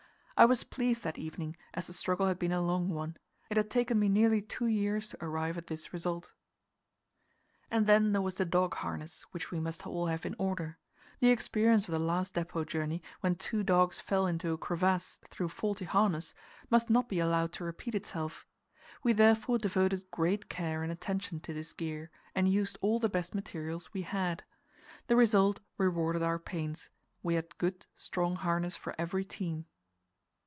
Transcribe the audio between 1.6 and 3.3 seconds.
as the struggle had been a long one;